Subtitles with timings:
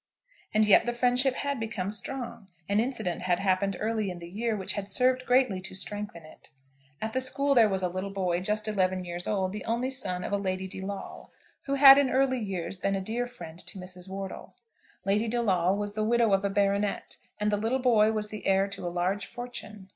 [0.51, 2.47] And yet the friendship had become strong.
[2.67, 6.49] An incident had happened early in the year which had served greatly to strengthen it.
[6.99, 10.23] At the school there was a little boy, just eleven years old, the only son
[10.23, 11.29] of a Lady De Lawle,
[11.65, 14.09] who had in early years been a dear friend to Mrs.
[14.09, 14.55] Wortle.
[15.05, 18.47] Lady De Lawle was the widow of a baronet, and the little boy was the
[18.47, 19.89] heir to a large fortune.